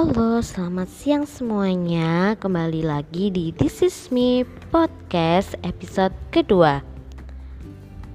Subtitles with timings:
[0.00, 2.32] Halo, selamat siang semuanya.
[2.40, 6.80] Kembali lagi di This Is Me Podcast episode kedua.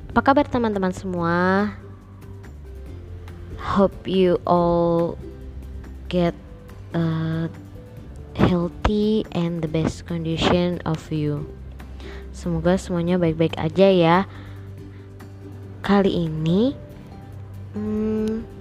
[0.09, 1.69] Apa kabar teman-teman semua?
[3.61, 5.13] Hope you all
[6.09, 6.33] get
[6.97, 7.53] a
[8.33, 11.45] healthy and the best condition of you.
[12.33, 14.17] Semoga semuanya baik-baik aja ya.
[15.85, 16.73] Kali ini,
[17.77, 18.54] hmm,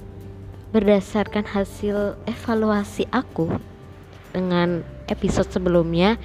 [0.74, 3.46] berdasarkan hasil evaluasi aku
[4.34, 6.19] dengan episode sebelumnya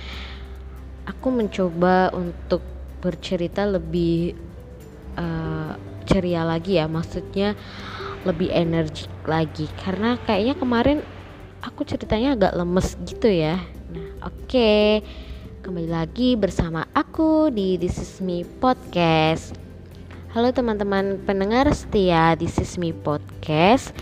[1.06, 2.66] aku mencoba untuk
[2.98, 4.34] bercerita lebih
[5.22, 5.78] uh,
[6.10, 7.54] ceria lagi ya maksudnya
[8.26, 9.70] lebih energik lagi.
[9.86, 11.00] Karena kayaknya kemarin
[11.62, 13.62] aku ceritanya agak lemes gitu ya.
[13.94, 14.50] Nah oke.
[14.50, 15.06] Okay.
[15.60, 19.54] kembali lagi bersama aku di This Is Me Podcast.
[20.34, 23.94] Halo teman-teman pendengar setia This Is Me Podcast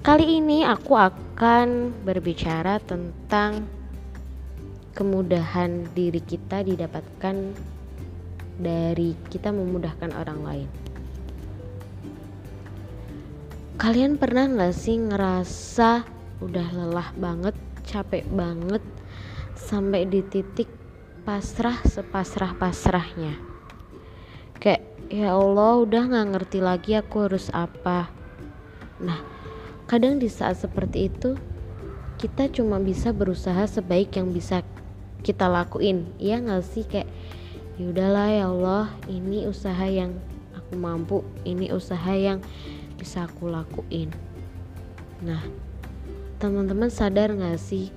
[0.00, 3.68] Kali ini aku akan berbicara tentang
[4.96, 7.52] kemudahan diri kita didapatkan
[8.56, 10.68] dari kita memudahkan orang lain.
[13.76, 16.08] Kalian pernah gak sih ngerasa
[16.40, 18.80] udah lelah banget, capek banget,
[19.52, 20.72] sampai di titik
[21.28, 23.36] pasrah sepasrah-pasrahnya?
[24.64, 24.80] Kayak
[25.12, 28.08] ya Allah udah gak ngerti lagi aku harus apa.
[29.00, 29.39] Nah,
[29.90, 31.34] kadang di saat seperti itu
[32.14, 34.62] kita cuma bisa berusaha sebaik yang bisa
[35.26, 36.06] kita lakuin.
[36.22, 36.86] Ya nggak sih?
[36.86, 37.10] Kayak
[37.74, 40.14] ya udahlah ya Allah ini usaha yang
[40.54, 42.38] aku mampu ini usaha yang
[42.94, 44.14] bisa aku lakuin.
[45.26, 45.42] Nah
[46.38, 47.90] teman-teman sadar nggak sih?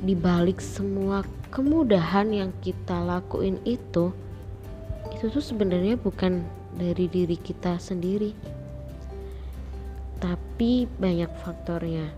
[0.00, 1.20] Di balik semua
[1.52, 4.08] kemudahan yang kita lakuin itu
[5.12, 6.40] itu tuh sebenarnya bukan
[6.80, 8.53] dari diri kita sendiri
[10.54, 12.14] tapi banyak faktornya.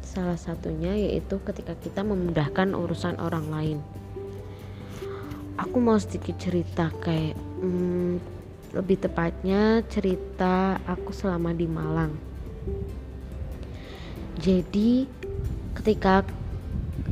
[0.00, 3.78] Salah satunya yaitu ketika kita memudahkan urusan orang lain.
[5.60, 8.24] Aku mau sedikit cerita kayak hmm,
[8.72, 12.16] lebih tepatnya cerita aku selama di Malang.
[14.40, 15.04] Jadi
[15.76, 16.24] ketika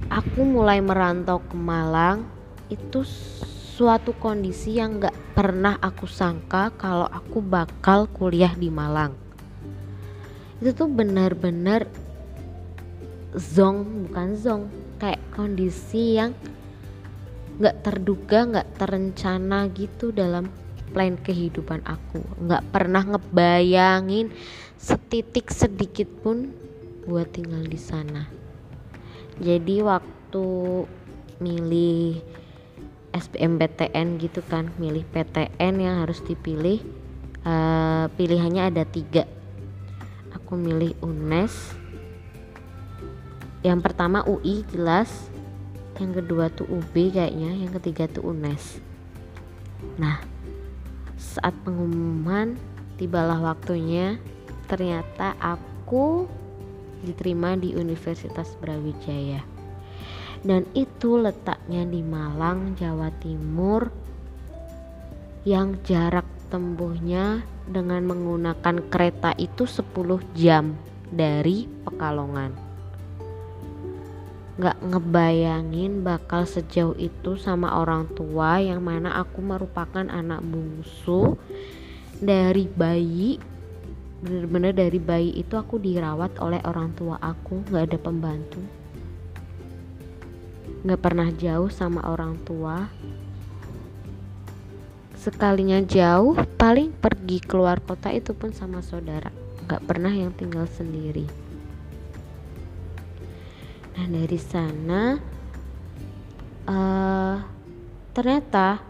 [0.08, 2.24] aku mulai merantau ke Malang
[2.72, 3.04] itu
[3.76, 9.28] suatu kondisi yang gak pernah aku sangka kalau aku bakal kuliah di Malang
[10.60, 11.88] itu tuh benar-benar
[13.32, 14.62] zong bukan zong.
[15.00, 16.36] Kayak kondisi yang
[17.56, 20.52] nggak terduga nggak terencana gitu dalam
[20.92, 22.20] plan kehidupan aku.
[22.44, 24.28] Nggak pernah ngebayangin
[24.76, 26.52] setitik sedikit pun
[27.08, 28.28] buat tinggal di sana.
[29.40, 30.44] Jadi waktu
[31.40, 32.20] milih
[33.16, 36.84] SBMPTN gitu kan milih PTN yang harus dipilih
[37.42, 39.24] uh, pilihannya ada tiga
[40.50, 41.78] aku milih UNES.
[43.62, 45.30] Yang pertama UI jelas.
[46.02, 48.82] Yang kedua tuh UB kayaknya yang ketiga tuh UNES.
[49.94, 50.18] Nah
[51.14, 52.58] saat pengumuman
[52.98, 54.18] tibalah waktunya.
[54.66, 56.26] Ternyata aku
[57.06, 59.46] diterima di Universitas Brawijaya.
[60.42, 63.86] Dan itu letaknya di Malang Jawa Timur
[65.46, 69.86] yang jarak tempuhnya dengan menggunakan kereta itu 10
[70.34, 70.74] jam
[71.08, 72.52] dari Pekalongan.
[74.60, 81.38] Gak ngebayangin bakal sejauh itu sama orang tua yang mana aku merupakan anak bungsu.
[82.20, 83.40] Dari bayi
[84.20, 88.60] bener-bener dari bayi itu aku dirawat oleh orang tua aku gak ada pembantu.
[90.84, 92.84] Gak pernah jauh sama orang tua
[95.20, 99.28] sekalinya jauh paling pergi keluar kota itu pun sama saudara.
[99.68, 101.28] Nggak pernah yang tinggal sendiri.
[104.00, 105.20] Nah dari sana
[106.64, 107.36] uh,
[108.16, 108.80] ternyata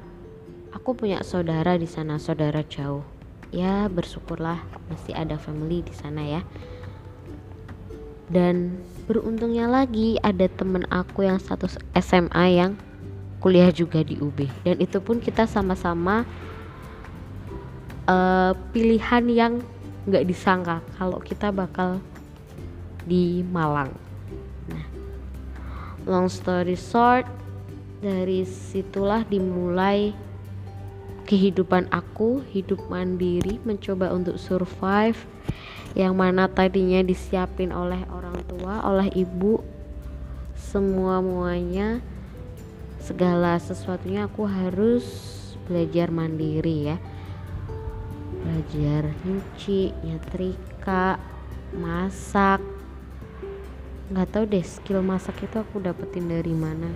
[0.70, 3.02] aku punya saudara di sana saudara jauh.
[3.50, 6.46] Ya bersyukurlah masih ada family di sana ya.
[8.30, 8.78] Dan
[9.10, 11.66] beruntungnya lagi ada temen aku yang satu
[11.98, 12.78] SMA yang
[13.40, 16.28] kuliah juga di UB dan itu pun kita sama-sama
[18.04, 19.52] uh, pilihan yang
[20.04, 22.00] nggak disangka kalau kita bakal
[23.04, 23.92] di Malang.
[24.68, 24.84] Nah,
[26.04, 27.24] long story short,
[28.00, 30.12] dari situlah dimulai
[31.28, 35.20] kehidupan aku, hidup mandiri, mencoba untuk survive
[35.94, 39.62] yang mana tadinya disiapin oleh orang tua, oleh ibu,
[40.54, 41.98] semua muanya
[43.00, 45.04] segala sesuatunya aku harus
[45.64, 46.96] belajar mandiri ya.
[48.44, 51.16] Belajar nyuci nyetrika
[51.74, 52.60] masak.
[54.12, 56.92] Nggak tahu deh skill masak itu aku dapetin dari mana.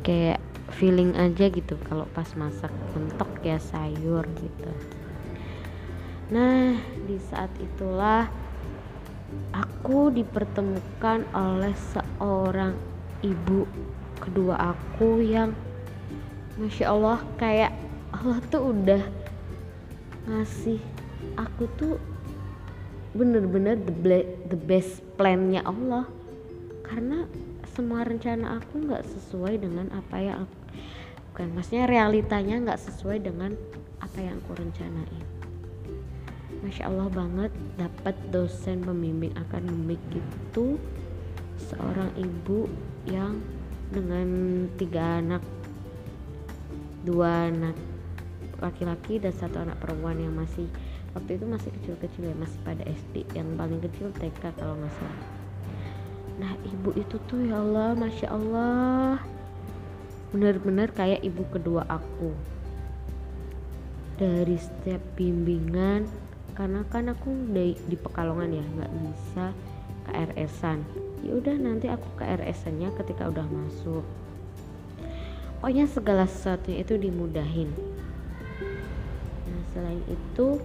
[0.00, 0.40] Kayak
[0.72, 4.70] feeling aja gitu kalau pas masak mentok ya sayur gitu.
[6.30, 8.30] Nah di saat itulah
[9.50, 12.74] aku dipertemukan oleh seorang
[13.20, 13.66] ibu
[14.20, 15.56] kedua aku yang
[16.60, 17.72] masya Allah kayak
[18.12, 19.02] Allah tuh udah
[20.28, 20.78] ngasih
[21.40, 21.96] aku tuh
[23.10, 23.94] bener-bener the,
[24.46, 26.06] the best plannya Allah.
[26.86, 27.26] Karena
[27.74, 30.56] semua rencana aku nggak sesuai dengan apa yang aku,
[31.30, 33.54] bukan maksudnya realitanya nggak sesuai dengan
[34.02, 35.24] apa yang aku rencanain.
[36.60, 40.76] Masya Allah banget dapat dosen pembimbing akademik itu
[41.56, 42.68] seorang ibu
[43.08, 43.38] yang
[43.90, 44.28] dengan
[44.78, 45.42] tiga anak.
[47.02, 47.74] Dua anak
[48.60, 50.68] laki-laki dan satu anak perempuan yang masih
[51.16, 55.20] waktu itu masih kecil-kecil ya masih pada SD yang paling kecil TK kalau nggak salah.
[56.40, 59.18] Nah ibu itu tuh ya Allah masya Allah.
[60.30, 62.30] Benar-benar kayak ibu kedua aku.
[64.20, 66.04] Dari setiap bimbingan
[66.52, 69.46] karena kan aku di, di Pekalongan ya nggak bisa
[70.04, 70.84] KRS-an
[71.20, 74.04] ya udah nanti aku KRS-nya ketika udah masuk.
[75.60, 77.68] Pokoknya segala sesuatunya itu dimudahin.
[79.44, 80.56] Nah selain itu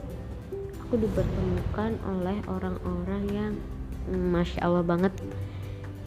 [0.79, 3.51] aku dipertemukan oleh orang-orang yang
[4.07, 5.11] masya Allah banget.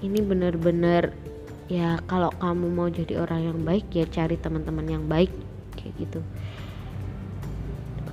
[0.01, 1.13] Ini bener-bener
[1.69, 5.29] ya kalau kamu mau jadi orang yang baik ya cari teman-teman yang baik
[5.77, 6.25] kayak gitu.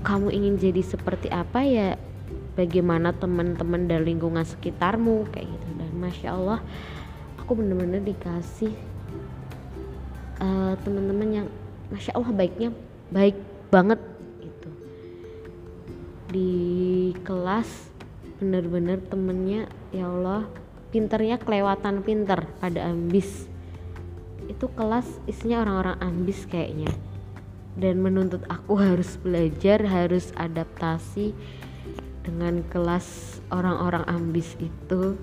[0.04, 1.96] Kamu ingin jadi seperti apa ya
[2.60, 5.75] bagaimana teman-teman dan lingkungan sekitarmu kayak gitu
[6.06, 6.60] masya Allah
[7.42, 8.78] aku bener-bener dikasih
[10.38, 11.48] uh, teman-teman yang
[11.90, 12.70] masya Allah baiknya
[13.10, 13.38] baik
[13.74, 13.98] banget
[16.30, 17.90] di kelas
[18.38, 20.44] bener-bener temennya ya Allah
[20.96, 23.52] pinternya kelewatan pinter pada ambis.
[24.48, 26.88] Itu kelas isinya orang-orang ambis kayaknya.
[27.76, 31.36] Dan menuntut aku harus belajar harus adaptasi
[32.24, 35.20] dengan kelas orang-orang ambis itu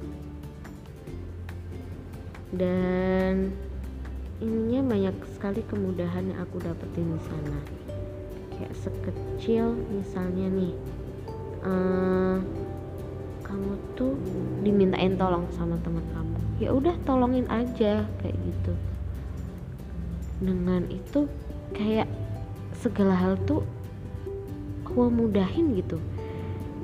[2.52, 3.48] dan
[4.44, 7.58] ininya banyak sekali kemudahan yang aku dapetin di sana.
[8.52, 10.74] Kayak sekecil misalnya nih
[11.64, 12.38] uh,
[13.40, 14.12] kamu tuh
[14.60, 16.36] dimintain tolong sama teman kamu.
[16.60, 18.72] Ya udah tolongin aja kayak gitu.
[20.44, 21.24] Dengan itu
[21.72, 22.10] kayak
[22.76, 23.64] segala hal tuh
[24.84, 25.96] aku mudahin gitu.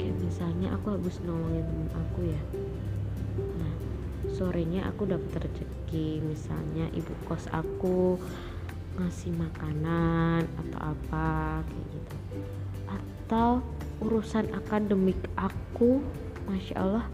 [0.01, 2.41] Kayak misalnya aku habis nolongin temen aku ya
[4.39, 6.23] sorenya aku dapat rezeki.
[6.23, 8.15] Misalnya ibu kos aku
[8.95, 12.17] ngasih makanan atau apa kayak gitu.
[12.87, 13.49] Atau
[13.99, 16.07] urusan akademik aku
[16.47, 17.07] masya Allah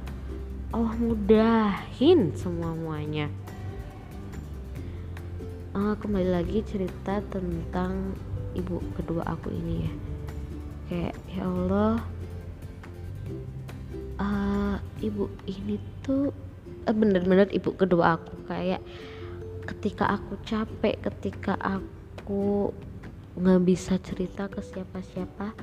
[0.70, 3.32] Allah mudahin semuanya
[5.74, 8.14] uh, kembali lagi cerita tentang
[8.54, 9.92] ibu kedua aku ini ya.
[10.84, 11.94] Kayak ya Allah
[14.22, 15.76] uh, ibu ini
[16.06, 16.43] tuh uh,
[16.92, 18.34] bener-bener ibu kedua aku.
[18.50, 18.84] Kayak
[19.64, 22.68] ketika aku capek ketika aku
[23.34, 25.56] nggak bisa cerita ke siapa-siapa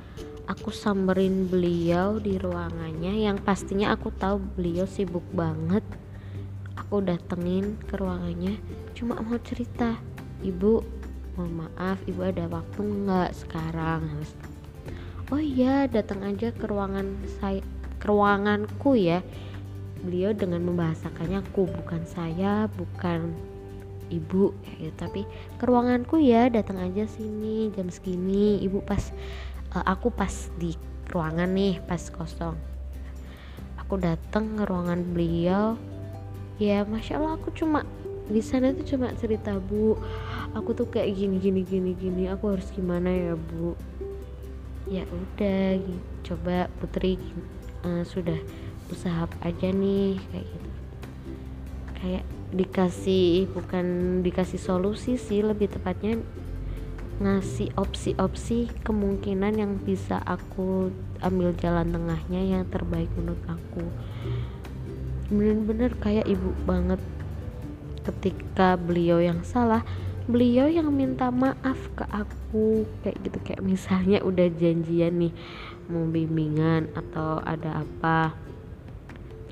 [0.50, 5.84] aku samberin beliau di ruangannya yang pastinya aku tahu beliau sibuk banget.
[6.76, 8.58] Aku datengin ke ruangannya
[8.92, 9.96] cuma mau cerita
[10.44, 10.84] ibu
[11.36, 14.04] mohon maaf ibu ada waktu nggak sekarang?
[15.32, 17.64] Oh iya datang aja ke ruangan saya
[17.96, 19.24] ke ruanganku ya
[20.02, 23.30] beliau dengan membahasakannya aku bukan saya bukan
[24.12, 25.24] ibu ya, tapi
[25.56, 28.60] ke ruanganku ya datang aja sini jam segini.
[28.60, 29.14] Ibu pas
[29.72, 30.76] uh, aku pas di
[31.08, 32.58] ruangan nih pas kosong.
[33.80, 35.80] Aku datang ke ruangan beliau.
[36.60, 37.82] Ya masya allah aku cuma
[38.28, 39.98] di sana tuh cuma cerita bu
[40.54, 43.74] aku tuh kayak gini gini gini gini aku harus gimana ya bu?
[44.86, 45.80] Ya udah
[46.22, 47.16] coba putri
[47.82, 48.38] uh, sudah
[48.92, 50.70] usaha aja nih kayak gitu.
[51.96, 53.86] Kayak dikasih bukan
[54.20, 56.20] dikasih solusi sih lebih tepatnya
[57.22, 60.92] ngasih opsi-opsi kemungkinan yang bisa aku
[61.24, 63.84] ambil jalan tengahnya yang terbaik menurut aku.
[65.32, 67.00] Bener-bener kayak ibu banget.
[68.02, 69.86] Ketika beliau yang salah
[70.26, 72.84] beliau yang minta maaf ke aku.
[73.06, 75.32] Kayak gitu kayak misalnya udah janjian nih
[75.90, 78.34] mau bimbingan atau ada apa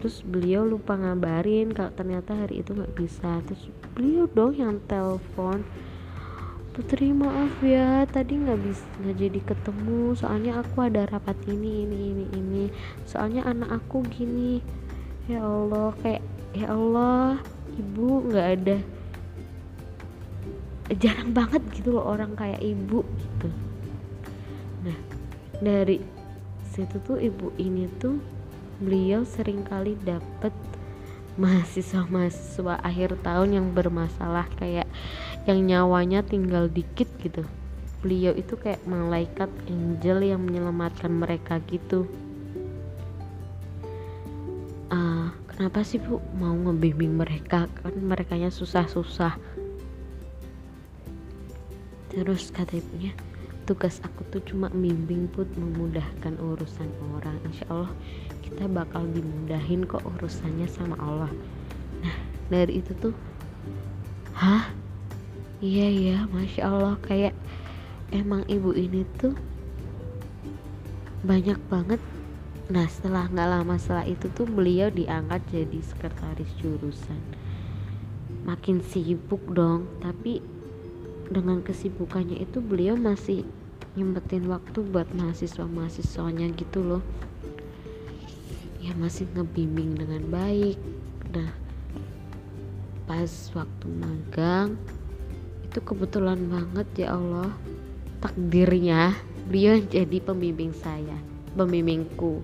[0.01, 3.45] terus beliau lupa ngabarin kalau ternyata hari itu nggak bisa.
[3.45, 5.63] Terus beliau dong yang telepon
[6.71, 10.15] Putri maaf ya tadi nggak bisa nggak jadi ketemu.
[10.15, 12.65] Soalnya aku ada rapat ini ini ini ini.
[13.03, 14.63] Soalnya anak aku gini.
[15.27, 16.23] Ya Allah kayak
[16.55, 17.43] ya Allah
[17.75, 18.77] ibu nggak ada.
[20.95, 23.49] Jarang banget gitu loh orang kayak ibu gitu.
[24.87, 24.97] Nah
[25.59, 25.99] dari
[26.71, 28.15] situ tuh ibu ini tuh
[28.81, 30.51] beliau sering kali dapet
[31.37, 34.89] mahasiswa-mahasiswa akhir tahun yang bermasalah kayak
[35.45, 37.45] yang nyawanya tinggal dikit gitu.
[38.01, 42.09] Beliau itu kayak malaikat angel yang menyelamatkan mereka gitu.
[44.91, 47.69] Uh, kenapa sih bu mau ngebimbing mereka?
[47.85, 49.37] Kan mereka susah-susah.
[52.11, 53.15] Terus kata ibunya
[53.71, 57.39] tugas aku tuh cuma bimbing put memudahkan urusan orang.
[57.47, 57.95] Insya Allah
[58.43, 61.31] kita bakal dimudahin kok urusannya sama Allah.
[62.03, 62.17] Nah
[62.51, 63.15] dari itu tuh
[64.35, 64.75] hah?
[65.63, 67.31] Iya iya masya Allah kayak
[68.11, 69.39] emang ibu ini tuh
[71.23, 72.03] banyak banget.
[72.75, 77.23] Nah setelah nggak lama setelah itu tuh beliau diangkat jadi sekretaris jurusan.
[78.43, 80.43] Makin sibuk dong tapi
[81.31, 83.47] dengan kesibukannya itu beliau masih
[83.99, 87.03] nyempetin waktu buat mahasiswa-mahasiswanya gitu loh.
[88.79, 90.79] Ya masih ngebimbing dengan baik.
[91.35, 91.51] Nah
[93.11, 94.79] pas waktu magang
[95.67, 97.51] itu kebetulan banget ya Allah.
[98.21, 99.17] Takdirnya
[99.49, 102.43] beliau jadi pembimbing saya pembimbingku.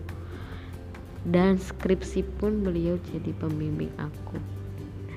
[1.27, 4.39] Dan skripsi pun beliau jadi pembimbing aku.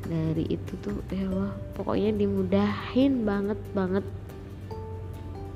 [0.10, 4.02] Dari itu tuh ya Allah pokoknya dimudahin banget banget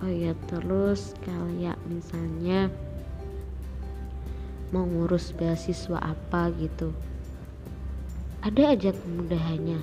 [0.04, 2.68] oh ya terus kayak misalnya
[4.76, 6.92] mau ngurus beasiswa apa gitu.
[8.44, 9.80] Ada aja kemudahannya.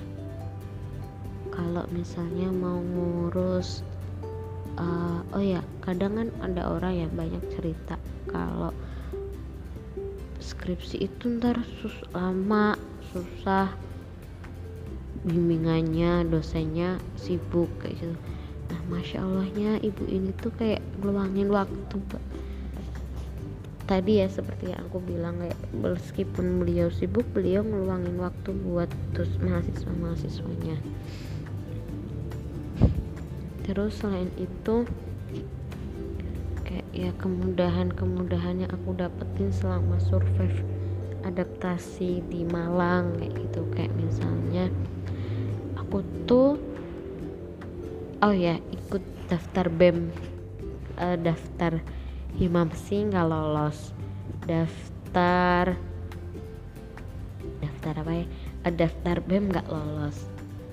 [1.49, 3.81] Kalau misalnya mau ngurus
[4.77, 7.97] uh, oh ya kadang kan ada orang ya banyak cerita
[8.29, 8.69] kalau
[10.37, 12.77] skripsi itu ntar sus lama
[13.11, 13.73] susah
[15.21, 18.17] bimbingannya dosennya sibuk kayak gitu
[18.71, 21.99] nah masya allahnya ibu ini tuh kayak ngeluangin waktu
[23.83, 29.35] tadi ya seperti yang aku bilang kayak meskipun beliau sibuk beliau ngeluangin waktu buat terus
[29.43, 30.79] mahasiswa mahasiswanya
[33.67, 34.87] terus selain itu
[36.63, 40.63] kayak ya kemudahan-kemudahan yang aku dapetin selama survive
[41.25, 43.61] adaptasi di Malang kayak gitu.
[43.73, 44.65] Kayak misalnya
[45.77, 46.57] aku tuh
[48.21, 50.13] oh ya ikut daftar BEM
[51.01, 51.81] uh, daftar
[52.37, 53.91] Himamsi nggak lolos.
[54.47, 55.75] Daftar
[57.59, 58.25] daftar apa ya?
[58.63, 60.29] Uh, daftar BEM nggak lolos.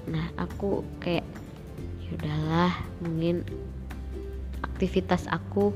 [0.06, 1.24] Nah aku kayak
[2.08, 2.72] yaudahlah
[3.04, 3.44] mungkin
[4.64, 5.72] aktivitas aku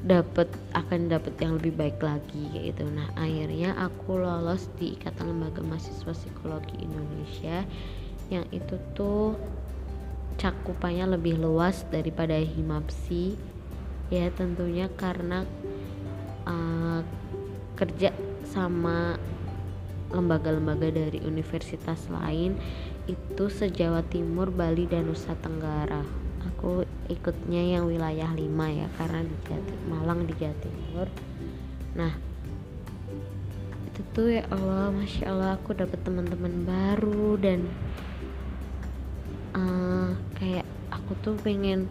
[0.00, 2.88] dapat akan dapat yang lebih baik lagi kayak gitu.
[2.88, 7.66] Nah akhirnya aku lolos di ikatan lembaga mahasiswa psikologi Indonesia.
[8.30, 9.34] Yang itu tuh
[10.40, 13.36] cakupannya lebih luas daripada himapsi
[14.08, 15.44] ya tentunya karena
[16.48, 17.04] uh,
[17.76, 18.16] kerja
[18.48, 19.20] sama
[20.10, 22.58] lembaga-lembaga dari universitas lain
[23.06, 26.02] itu sejawa Timur, Bali dan Nusa Tenggara.
[26.40, 28.42] Aku ikutnya yang wilayah 5
[28.74, 31.06] ya karena di Jati, Malang di Jawa Timur.
[31.94, 32.12] Nah,
[33.86, 37.70] itu tuh ya Allah, masya Allah aku dapat teman-teman baru dan
[39.54, 41.86] uh, kayak aku tuh pengen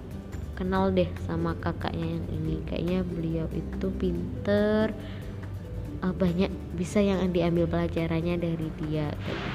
[0.60, 2.56] kenal deh sama kakaknya yang ini.
[2.68, 4.92] Kayaknya beliau itu pinter.
[6.00, 9.48] Uh, banyak bisa yang diambil pelajarannya dari dia gitu.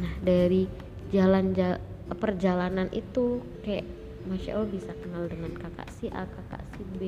[0.00, 0.68] nah dari
[1.12, 1.56] jalan
[2.20, 3.88] perjalanan itu kayak
[4.28, 7.00] masya allah bisa kenal dengan kakak si A kakak si B.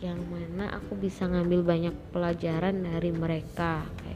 [0.00, 4.09] Yang mana aku bisa ngambil banyak pelajaran dari mereka kayak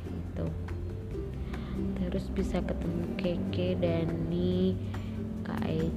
[2.14, 4.78] terus bisa ketemu Keke Dani
[5.42, 5.90] Kak, e,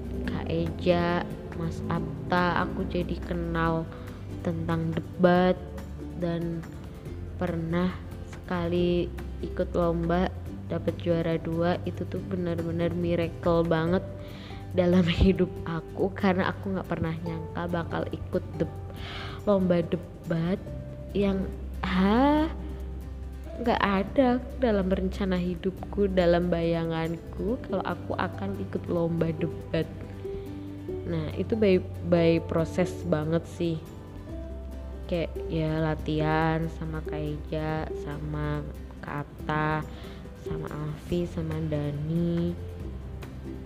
[0.49, 1.21] Eja
[1.61, 2.65] Mas Abta.
[2.65, 3.85] Aku jadi kenal
[4.41, 5.53] tentang debat
[6.17, 6.65] dan
[7.37, 7.93] pernah
[8.33, 9.05] sekali
[9.45, 10.33] ikut lomba
[10.73, 11.77] dapat juara dua.
[11.85, 14.01] Itu tuh benar-benar miracle banget
[14.73, 18.73] dalam hidup aku karena aku nggak pernah nyangka bakal ikut deb
[19.45, 20.57] lomba debat
[21.13, 21.45] yang
[21.85, 22.49] ha
[23.57, 29.89] nggak ada dalam rencana hidupku dalam bayanganku kalau aku akan ikut lomba debat.
[31.09, 33.81] Nah itu by by proses banget sih.
[35.09, 38.61] Kayak ya latihan sama Kaija sama
[39.01, 39.81] Kata
[40.45, 42.53] sama Alfi sama Dani.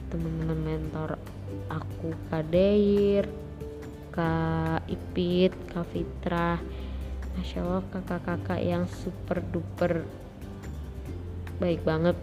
[0.08, 1.20] Temen-temen mentor
[1.68, 3.28] aku Kak Deir
[4.12, 6.60] Kak Ipit Kak Fitra
[7.36, 10.04] Masya Allah kakak-kakak yang super duper
[11.62, 12.18] baik banget.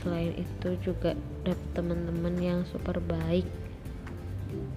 [0.00, 1.12] Selain itu juga
[1.44, 3.44] dapet teman-teman yang super baik.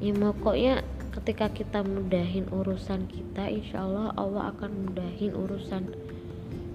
[0.04, 0.84] Ya pokoknya
[1.16, 5.84] ketika kita mudahin urusan kita insya Allah Allah akan mudahin urusan.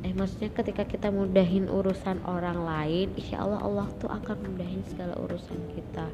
[0.02, 5.14] Eh maksudnya ketika kita mudahin urusan orang lain insya Allah Allah tuh akan mudahin segala
[5.21, 6.11] urusan kita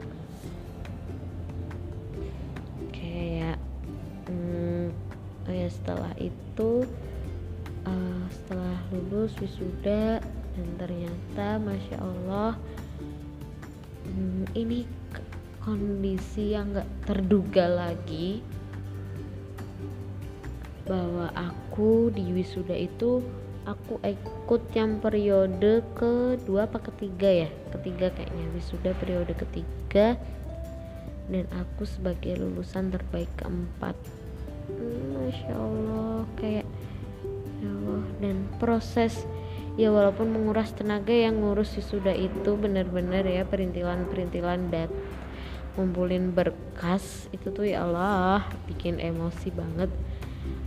[5.69, 6.85] setelah itu
[7.85, 10.21] uh, setelah lulus wisuda
[10.59, 12.53] dan ternyata masya Allah
[14.09, 14.89] hmm, ini
[15.63, 18.41] kondisi yang gak terduga lagi
[20.89, 23.21] bahwa aku di wisuda itu
[23.69, 27.51] aku ikut yang periode kedua apa ketiga ya?
[27.77, 30.17] Ketiga kayaknya wisuda periode ketiga
[31.29, 33.93] dan aku sebagai lulusan terbaik keempat
[35.17, 36.67] masya allah kayak
[37.59, 39.27] ya Allah dan proses
[39.79, 44.91] ya walaupun menguras tenaga yang ngurus sudah itu benar-benar ya perintilan-perintilan dat
[45.79, 49.87] ngumpulin berkas itu tuh ya Allah bikin emosi banget.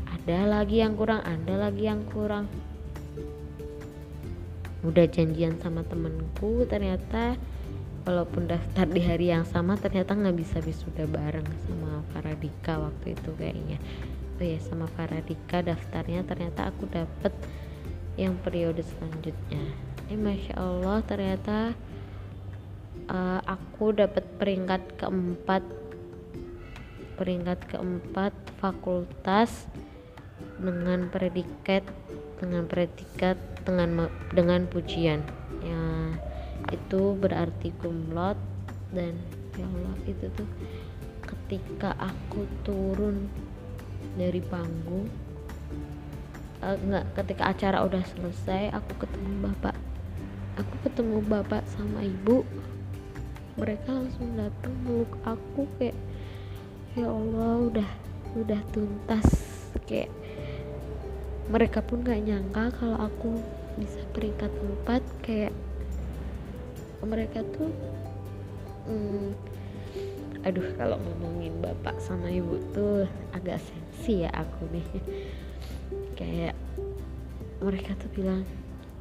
[0.08, 2.48] Ada lagi yang kurang ada lagi yang kurang.
[4.88, 7.36] Udah janjian sama temenku ternyata
[8.02, 13.30] walaupun daftar di hari yang sama ternyata nggak bisa wisuda bareng sama Faradika waktu itu
[13.38, 13.78] kayaknya.
[14.42, 17.34] Oh ya sama Faradika daftarnya ternyata aku dapet
[18.18, 19.62] yang periode selanjutnya.
[20.10, 21.78] Eh masya Allah ternyata
[23.06, 25.64] uh, aku dapat peringkat keempat
[27.22, 29.70] peringkat keempat fakultas
[30.58, 31.86] dengan predikat
[32.42, 35.22] dengan predikat dengan dengan pujian.
[35.62, 35.82] Ya
[36.72, 38.40] itu berarti kumlot
[38.96, 39.16] dan
[39.60, 40.48] ya Allah itu tuh
[41.24, 43.28] ketika aku turun
[44.16, 45.08] dari panggung
[46.62, 49.76] uh, nggak ketika acara udah selesai aku ketemu bapak.
[50.60, 52.46] Aku ketemu bapak sama ibu.
[53.60, 55.98] Mereka langsung datang meluk aku kayak
[56.96, 57.90] ya Allah udah
[58.38, 59.28] udah tuntas.
[59.88, 60.12] Kayak
[61.52, 63.44] mereka pun gak nyangka kalau aku
[63.76, 65.52] bisa peringkat empat kayak
[67.06, 67.72] mereka tuh
[68.90, 69.34] hmm,
[70.42, 74.88] aduh kalau ngomongin bapak sama ibu tuh agak sensi ya aku nih.
[76.20, 76.56] Kayak
[77.62, 78.42] mereka tuh bilang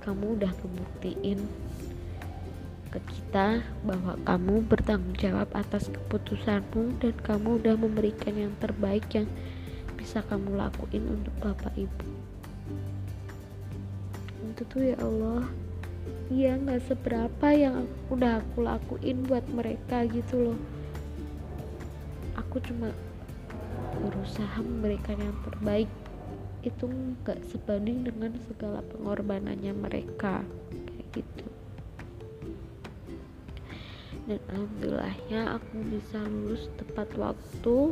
[0.04, 1.40] kamu udah ngebuktiin
[2.90, 9.30] ke kita bahwa kamu bertanggung jawab atas keputusanmu dan kamu udah memberikan yang terbaik yang
[9.94, 12.06] bisa kamu lakuin untuk bapak ibu.
[14.50, 15.46] Itu tuh ya Allah
[16.30, 20.58] iya nggak seberapa yang udah aku lakuin buat mereka gitu loh.
[22.38, 22.94] Aku cuma
[23.98, 25.90] berusaha memberikan yang terbaik.
[26.62, 30.46] Itu nggak sebanding dengan segala pengorbanannya mereka.
[30.70, 31.46] Kayak gitu.
[34.30, 37.90] Dan alhamdulillahnya aku bisa lulus tepat waktu.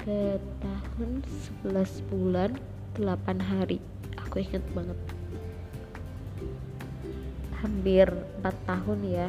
[0.00, 1.20] Tiga tahun
[1.64, 2.56] 11 bulan
[2.96, 3.80] 8 hari.
[4.24, 4.96] Aku inget banget
[7.64, 8.12] hampir
[8.44, 9.28] 4 tahun ya.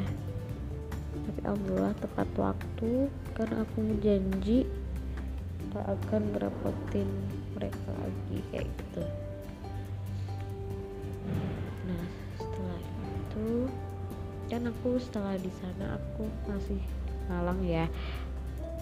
[1.16, 4.68] Tapi alhamdulillah tepat waktu karena aku janji
[5.72, 7.08] tak akan ngerepotin
[7.56, 9.04] mereka lagi kayak gitu.
[11.88, 13.72] Nah setelah itu
[14.52, 16.80] kan aku setelah di sana aku masih
[17.32, 17.88] Malang ya.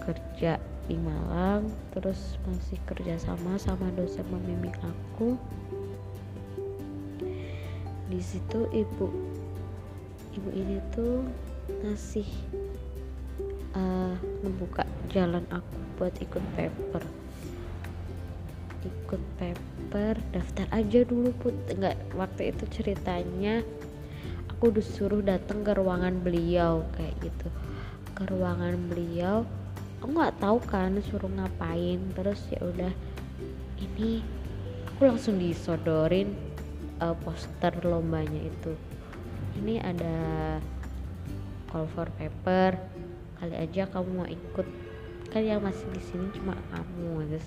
[0.02, 5.38] Kerja di Malang terus masih kerja sama sama dosen pembimbing aku.
[8.10, 9.33] Di situ ibu
[10.34, 11.22] ibu ini tuh
[11.86, 12.26] ngasih
[13.78, 14.82] uh, membuka
[15.14, 17.02] jalan aku buat ikut paper.
[18.84, 21.54] Ikut paper daftar aja dulu put.
[21.70, 23.62] Enggak waktu itu ceritanya
[24.50, 27.48] aku disuruh datang ke ruangan beliau kayak gitu.
[28.18, 29.46] Ke ruangan beliau
[30.02, 32.02] aku nggak tahu kan suruh ngapain.
[32.12, 32.92] Terus ya udah
[33.78, 34.20] ini
[34.90, 36.34] aku langsung disodorin
[36.98, 38.74] uh, poster lombanya itu
[39.60, 40.16] ini ada
[41.70, 42.78] call for paper.
[43.38, 44.66] Kali aja kamu mau ikut.
[45.30, 47.46] Kan yang masih di sini cuma kamu terus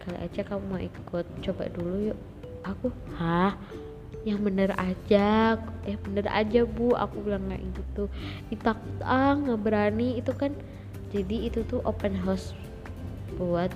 [0.00, 1.26] kali aja kamu mau ikut.
[1.44, 2.18] Coba dulu yuk.
[2.64, 2.88] Aku
[3.20, 3.56] hah?
[4.26, 5.60] Yang bener aja.
[5.84, 6.96] Eh bener aja bu.
[6.96, 8.08] Aku bilang kayak gitu.
[8.48, 10.16] Ditakut ah nggak berani.
[10.16, 10.56] Itu kan
[11.12, 12.56] jadi itu tuh open house
[13.36, 13.70] buat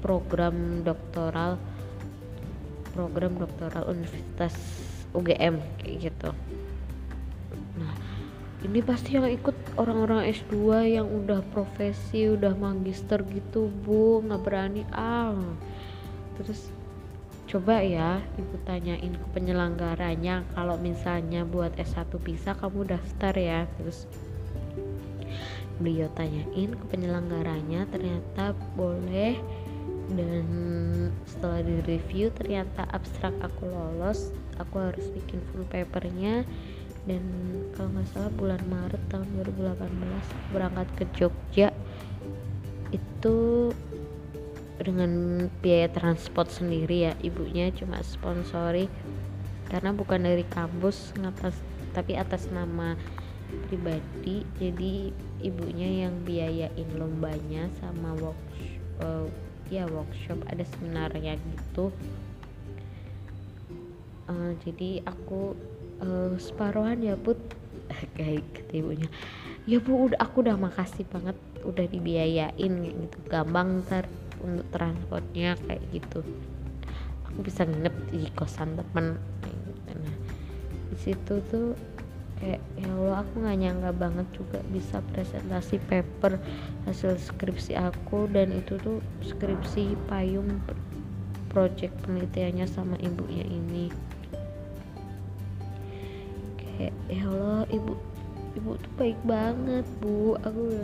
[0.00, 1.60] program doktoral
[2.96, 4.54] program doktoral Universitas
[5.12, 6.30] UGM kayak gitu
[8.60, 14.20] ini pasti yang ikut orang-orang S2 yang udah profesi udah magister gitu bu.
[14.20, 15.32] Nggak berani ah.
[16.36, 16.68] Terus
[17.48, 23.64] coba ya ibu tanyain ke penyelenggaranya kalau misalnya buat S1 bisa kamu daftar ya.
[23.80, 24.04] Terus
[25.80, 29.40] beliau tanyain ke penyelenggaranya ternyata boleh.
[30.10, 30.44] Dan
[31.22, 36.44] setelah di review ternyata abstrak aku lolos aku harus bikin full papernya
[37.08, 37.22] dan
[37.72, 41.68] kalau nggak salah bulan Maret tahun 2018 berangkat ke Jogja
[42.92, 43.70] itu
[44.80, 45.12] dengan
[45.60, 47.12] biaya transport sendiri ya.
[47.20, 48.88] Ibunya cuma sponsori
[49.68, 51.56] karena bukan dari kampus ngatas
[51.96, 52.96] tapi atas nama
[53.68, 54.44] pribadi.
[54.60, 59.26] Jadi ibunya yang biayain lombanya sama workshop uh,
[59.72, 61.92] ya workshop ada seminarnya gitu.
[64.30, 65.58] Uh, jadi aku
[66.04, 67.38] uh, separuhan ya put.
[68.16, 69.08] Kayak kata ibunya.
[69.68, 73.16] Ya bu udah aku udah makasih banget udah dibiayain gitu.
[73.28, 74.08] Gampang ntar
[74.40, 76.24] untuk transportnya kayak gitu.
[77.28, 79.20] Aku bisa nginep di kosan temen.
[79.44, 79.92] Gitu.
[80.00, 80.16] nah
[80.90, 81.76] di situ tuh
[82.40, 86.40] kayak ya Allah aku nggak nyangka banget juga bisa presentasi paper
[86.88, 88.26] hasil skripsi aku.
[88.32, 90.64] Dan itu tuh skripsi payung
[91.52, 94.09] project penelitiannya sama ibunya ini
[96.80, 97.92] kayak ya Allah ibu
[98.56, 100.40] ibu tuh baik banget bu.
[100.40, 100.80] Aku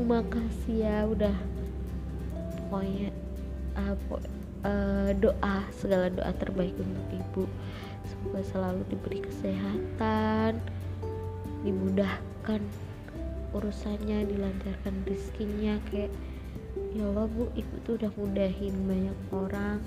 [0.00, 1.36] mau makasih ya udah
[2.56, 3.12] pokoknya
[3.76, 3.96] uh,
[4.64, 7.44] uh, doa segala doa terbaik untuk ibu.
[8.08, 10.56] Semoga selalu diberi kesehatan
[11.60, 12.64] dimudahkan
[13.52, 16.08] urusannya dilancarkan rizkinya kayak
[16.96, 19.84] ya Allah bu ibu tuh udah mudahin banyak orang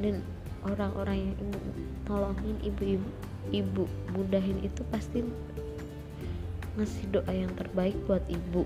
[0.00, 0.24] dan
[0.64, 1.58] orang-orang yang ibu
[2.08, 3.10] tolongin ibu-ibu
[3.52, 5.26] ibu mudahin itu pasti
[6.74, 8.64] ngasih doa yang terbaik buat ibu.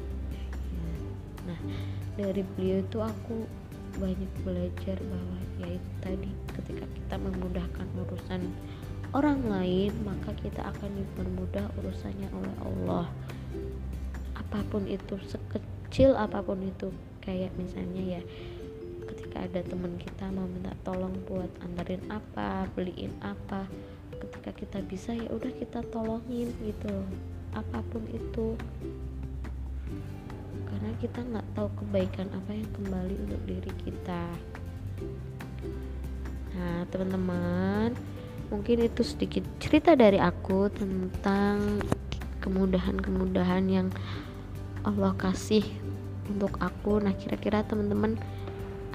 [1.49, 1.59] Nah
[2.17, 3.49] dari beliau itu aku
[3.99, 8.43] banyak belajar bahwa yaitu tadi ketika kita memudahkan urusan
[9.17, 13.07] orang lain maka kita akan dipermudah urusannya oleh Allah.
[14.37, 16.93] Apa pun itu sekecil apa pun itu
[17.25, 18.23] kayak misalnya ya
[19.13, 23.69] ketika ada teman kita mau minta tolong buat antarin apa beliin apa
[24.39, 26.95] ketika kita bisa ya udah kita tolongin gitu.
[27.59, 28.55] Apa pun itu.
[30.63, 34.23] Karena kita nggak tahu kebaikan apa yang kembali untuk diri kita.
[36.55, 37.99] Nah teman-teman
[38.47, 41.83] mungkin itu sedikit cerita dari aku tentang
[42.39, 43.91] kemudahan-kemudahan yang
[44.87, 45.67] Allah kasih
[46.31, 47.03] untuk aku.
[47.03, 48.15] Nah kira-kira teman-teman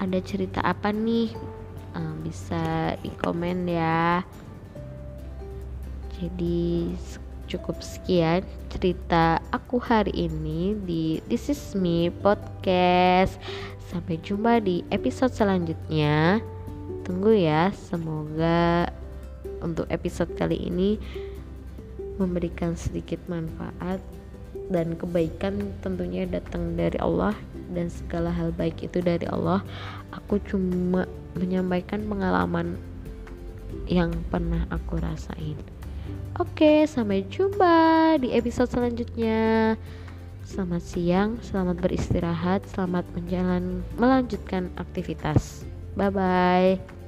[0.00, 1.36] ada cerita apa nih?
[1.94, 4.24] Uh, bisa di komen ya
[6.24, 6.88] jadi
[7.52, 8.40] cukup sekian
[8.72, 13.36] cerita aku hari ini di This Is Me Podcast.
[13.92, 16.40] Sampai jumpa di episode selanjutnya.
[17.04, 18.88] Tunggu ya, semoga
[19.60, 20.96] untuk episode kali ini
[22.16, 24.00] memberikan sedikit manfaat
[24.72, 27.36] dan kebaikan tentunya datang dari Allah
[27.76, 29.60] dan segala hal baik itu dari Allah.
[30.16, 31.04] Aku cuma
[31.36, 32.80] menyampaikan pengalaman
[33.84, 35.73] yang pernah aku rasain.
[36.42, 39.74] Oke, sampai jumpa di episode selanjutnya.
[40.44, 45.64] Selamat siang, selamat beristirahat, selamat menjalan melanjutkan aktivitas.
[45.94, 47.03] Bye bye.